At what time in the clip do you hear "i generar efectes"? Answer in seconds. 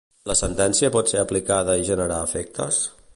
1.83-2.85